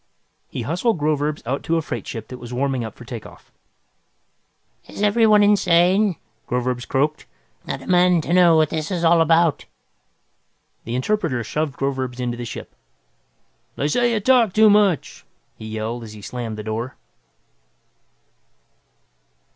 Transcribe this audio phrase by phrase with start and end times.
[0.49, 3.51] He hustled Groverzb out to a freight ship that was warming up for takeoff.
[4.87, 6.15] "Is everyone insane?"
[6.49, 7.27] Groverzb croaked.
[7.67, 9.65] "I demand to know what this is all about!"
[10.85, 12.73] The interpreter shoved Groverzb into the ship.
[13.75, 15.23] "They say you talk too much!"
[15.55, 16.95] he yelled, as he slammed the door.